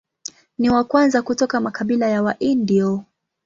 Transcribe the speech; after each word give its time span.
Ni 0.57 0.69
wa 0.69 0.83
kwanza 0.83 1.21
kutoka 1.21 1.59
makabila 1.61 2.07
ya 2.09 2.23
Waindio. 2.23 3.05